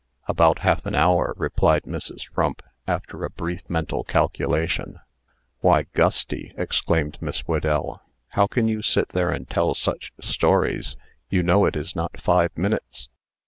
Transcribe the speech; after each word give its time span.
"About 0.27 0.61
half 0.65 0.83
an 0.87 0.95
hour," 0.95 1.35
replied 1.37 1.83
Mrs. 1.83 2.27
Frump, 2.29 2.63
after 2.87 3.23
a 3.23 3.29
brief 3.29 3.61
mental 3.69 4.03
calculation. 4.03 4.99
"Why, 5.59 5.83
Gusty!" 5.93 6.55
exclaimed 6.57 7.19
Miss 7.21 7.41
Whedell; 7.41 8.01
"how 8.29 8.47
can 8.47 8.67
you 8.67 8.81
sit 8.81 9.09
there 9.09 9.29
and 9.29 9.47
tell 9.47 9.75
such 9.75 10.11
stories? 10.19 10.97
You 11.29 11.43
know 11.43 11.65
it 11.65 11.75
is 11.75 11.95
not 11.95 12.19
five 12.19 12.57
minutes." 12.57 13.09